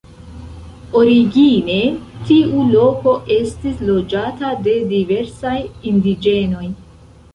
[0.99, 1.75] Origine
[2.29, 5.57] tiu loko estis loĝata de diversaj
[5.93, 6.65] indiĝenoj.